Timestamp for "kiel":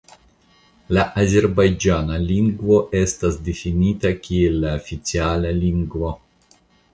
4.29-4.57